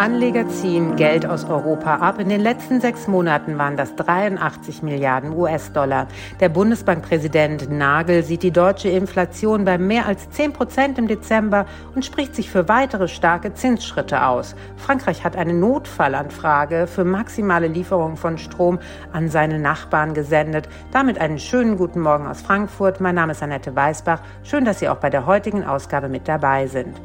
Anleger 0.00 0.48
ziehen 0.48 0.96
Geld 0.96 1.26
aus 1.26 1.44
Europa 1.44 1.96
ab. 1.96 2.20
In 2.20 2.30
den 2.30 2.40
letzten 2.40 2.80
sechs 2.80 3.06
Monaten 3.06 3.58
waren 3.58 3.76
das 3.76 3.94
83 3.96 4.82
Milliarden 4.82 5.36
US-Dollar. 5.36 6.06
Der 6.40 6.48
Bundesbankpräsident 6.48 7.70
Nagel 7.70 8.22
sieht 8.22 8.42
die 8.42 8.50
deutsche 8.50 8.88
Inflation 8.88 9.66
bei 9.66 9.76
mehr 9.76 10.06
als 10.06 10.30
10 10.30 10.54
Prozent 10.54 10.98
im 10.98 11.06
Dezember 11.06 11.66
und 11.94 12.02
spricht 12.02 12.34
sich 12.34 12.48
für 12.48 12.66
weitere 12.66 13.08
starke 13.08 13.52
Zinsschritte 13.52 14.24
aus. 14.24 14.56
Frankreich 14.78 15.22
hat 15.22 15.36
eine 15.36 15.52
Notfallanfrage 15.52 16.86
für 16.86 17.04
maximale 17.04 17.66
Lieferung 17.66 18.16
von 18.16 18.38
Strom 18.38 18.78
an 19.12 19.28
seine 19.28 19.58
Nachbarn 19.58 20.14
gesendet. 20.14 20.66
Damit 20.92 21.18
einen 21.18 21.38
schönen 21.38 21.76
guten 21.76 22.00
Morgen 22.00 22.26
aus 22.26 22.40
Frankfurt. 22.40 23.02
Mein 23.02 23.16
Name 23.16 23.32
ist 23.32 23.42
Annette 23.42 23.76
Weißbach. 23.76 24.22
Schön, 24.44 24.64
dass 24.64 24.78
Sie 24.78 24.88
auch 24.88 24.96
bei 24.96 25.10
der 25.10 25.26
heutigen 25.26 25.62
Ausgabe 25.62 26.08
mit 26.08 26.26
dabei 26.26 26.68
sind. 26.68 26.96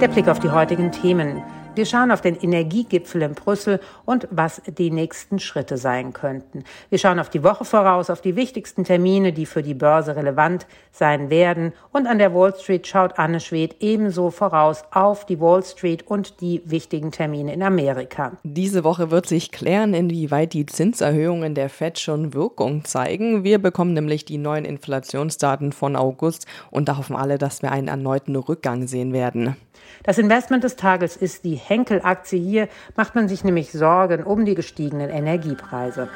Der 0.00 0.06
Blick 0.06 0.28
auf 0.28 0.38
die 0.38 0.50
heutigen 0.50 0.92
Themen. 0.92 1.42
Wir 1.74 1.84
schauen 1.84 2.10
auf 2.10 2.20
den 2.20 2.36
Energiegipfel 2.36 3.22
in 3.22 3.34
Brüssel 3.34 3.80
und 4.04 4.28
was 4.30 4.62
die 4.66 4.90
nächsten 4.90 5.38
Schritte 5.40 5.76
sein 5.76 6.12
könnten. 6.12 6.64
Wir 6.88 6.98
schauen 6.98 7.18
auf 7.18 7.30
die 7.30 7.42
Woche 7.42 7.64
voraus, 7.64 8.08
auf 8.10 8.20
die 8.20 8.36
wichtigsten 8.36 8.84
Termine, 8.84 9.32
die 9.32 9.46
für 9.46 9.62
die 9.62 9.74
Börse 9.74 10.14
relevant 10.14 10.66
sein 10.92 11.30
werden. 11.30 11.72
Und 11.92 12.06
an 12.06 12.18
der 12.18 12.34
Wall 12.34 12.54
Street 12.56 12.86
schaut 12.86 13.18
Anne 13.18 13.40
Schwed 13.40 13.76
ebenso 13.80 14.30
voraus 14.30 14.82
auf 14.92 15.26
die 15.26 15.40
Wall 15.40 15.64
Street 15.64 16.06
und 16.06 16.40
die 16.40 16.62
wichtigen 16.64 17.12
Termine 17.12 17.52
in 17.52 17.62
Amerika. 17.62 18.32
Diese 18.42 18.84
Woche 18.84 19.10
wird 19.10 19.26
sich 19.26 19.52
klären, 19.52 19.94
inwieweit 19.94 20.52
die 20.52 20.66
Zinserhöhungen 20.66 21.54
der 21.54 21.70
Fed 21.70 21.98
schon 21.98 22.34
Wirkung 22.34 22.84
zeigen. 22.84 23.44
Wir 23.44 23.58
bekommen 23.60 23.94
nämlich 23.94 24.24
die 24.24 24.38
neuen 24.38 24.64
Inflationsdaten 24.64 25.72
von 25.72 25.96
August 25.96 26.46
und 26.70 26.88
da 26.88 26.98
hoffen 26.98 27.16
alle, 27.16 27.38
dass 27.38 27.62
wir 27.62 27.72
einen 27.72 27.88
erneuten 27.88 28.36
Rückgang 28.36 28.86
sehen 28.86 29.12
werden. 29.12 29.56
Das 30.02 30.18
Investment 30.18 30.64
des 30.64 30.76
Tages 30.76 31.16
ist 31.16 31.44
die 31.44 31.56
Henkel-Aktie. 31.56 32.40
Hier 32.40 32.68
macht 32.96 33.14
man 33.14 33.28
sich 33.28 33.44
nämlich 33.44 33.72
Sorgen 33.72 34.24
um 34.24 34.44
die 34.44 34.54
gestiegenen 34.54 35.10
Energiepreise. 35.10 36.08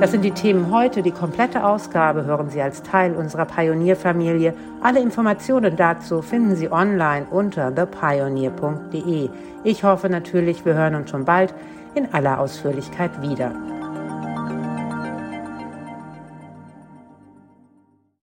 Das 0.00 0.12
sind 0.12 0.22
die 0.22 0.30
Themen 0.30 0.70
heute. 0.70 1.02
Die 1.02 1.10
komplette 1.10 1.62
Ausgabe 1.62 2.24
hören 2.24 2.48
Sie 2.48 2.62
als 2.62 2.82
Teil 2.82 3.14
unserer 3.14 3.44
Pionierfamilie. 3.44 4.54
Alle 4.82 5.00
Informationen 5.00 5.76
dazu 5.76 6.22
finden 6.22 6.56
Sie 6.56 6.72
online 6.72 7.26
unter 7.30 7.74
thepioneer.de. 7.74 9.28
Ich 9.62 9.84
hoffe 9.84 10.08
natürlich, 10.08 10.64
wir 10.64 10.72
hören 10.72 10.94
uns 10.94 11.10
schon 11.10 11.26
bald 11.26 11.52
in 11.94 12.14
aller 12.14 12.40
Ausführlichkeit 12.40 13.20
wieder. 13.20 13.52